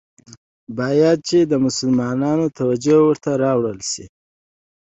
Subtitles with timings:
[0.77, 4.05] باید چي د مسلمانانو توجه ورته راوړوله سي.